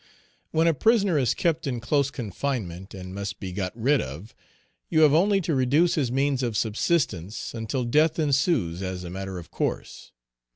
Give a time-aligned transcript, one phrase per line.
[0.49, 4.33] When a prisoner is kept in close confinement, and must be got rid of,
[4.89, 9.37] you have only to reduce his means of subsistence until death ensues as a matter
[9.37, 10.11] of course.